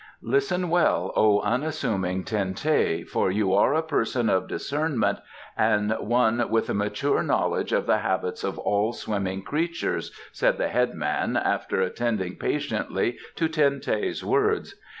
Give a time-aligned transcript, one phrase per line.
[0.23, 5.19] "Listen well, O unassuming Ten teh, for you are a person of discernment
[5.55, 10.69] and one with a mature knowledge of the habits of all swimming creatures," said the
[10.69, 14.73] headman after attending patiently to Ten teh's words.